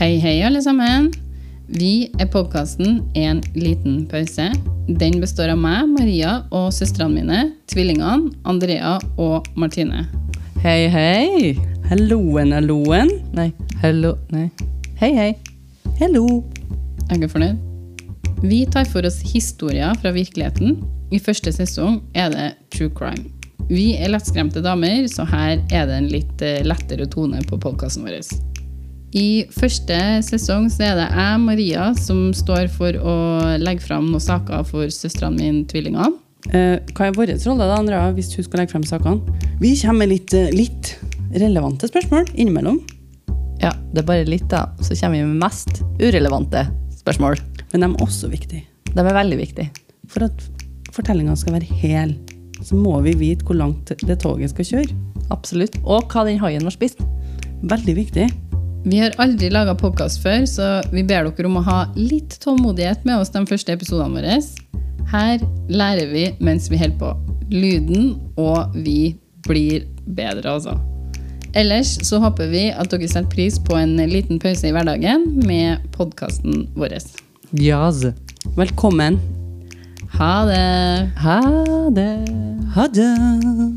[0.00, 1.10] Hei, hei, alle sammen.
[1.76, 4.46] Vi er podkasten En liten pause.
[4.88, 10.06] Den består av meg, Maria, og søstrene mine, tvillingene Andrea og Martine.
[10.64, 11.52] Hei, hei.
[11.90, 13.12] Halloen, halloen.
[13.36, 13.50] Nei,
[13.82, 14.14] hello.
[14.32, 14.46] Nei.
[15.02, 15.28] Hei, hei.
[16.00, 16.24] Hello.
[17.10, 17.60] Er du fornøyd?
[18.40, 20.78] Vi tar for oss historier fra virkeligheten.
[21.12, 23.28] I første sesong er det true crime.
[23.68, 28.08] Vi er lettskremte damer, så her er det en litt eh, lettere tone på podkasten
[28.08, 28.22] vår.
[29.10, 33.14] I første sesong så er det jeg, Maria, som står for å
[33.58, 36.12] legge fram noen saker for søstrene mine, tvillingene.
[36.54, 39.34] Eh, hva er vår rolle, da, Andrea, hvis hun skal legge frem sakene?
[39.60, 40.94] Vi kommer med litt, eh, litt
[41.34, 42.78] relevante spørsmål innimellom.
[43.60, 44.68] Ja, det er bare litt, da.
[44.80, 47.40] Så kommer vi med mest urelevante spørsmål.
[47.72, 48.62] Men de er også viktige.
[48.94, 49.70] De er veldig viktige.
[50.06, 50.38] For at
[50.92, 52.14] fortellinga skal være hel,
[52.62, 54.96] så må vi vite hvor langt det toget skal kjøre.
[55.30, 55.76] Absolutt.
[55.84, 57.02] Og hva den haien har spist.
[57.62, 58.30] Veldig viktig.
[58.84, 63.02] Vi har aldri laga podkast før, så vi ber dere om å ha litt tålmodighet
[63.04, 64.38] med oss de første episodene våre.
[65.10, 67.10] Her lærer vi mens vi holder på.
[67.52, 70.78] Lyden, og vi blir bedre, altså.
[71.52, 75.84] Ellers så håper vi at dere setter pris på en liten pause i hverdagen med
[75.92, 76.96] podkasten vår.
[77.52, 78.06] Yes.
[78.56, 79.20] Velkommen.
[80.16, 81.12] Ha det!
[81.20, 81.40] Ha
[82.00, 82.12] det.
[82.78, 83.69] Ha det.